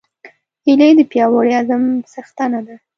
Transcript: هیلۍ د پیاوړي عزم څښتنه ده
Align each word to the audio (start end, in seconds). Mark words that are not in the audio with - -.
هیلۍ 0.65 0.91
د 0.97 1.01
پیاوړي 1.11 1.51
عزم 1.59 1.83
څښتنه 2.11 2.59
ده 2.67 2.75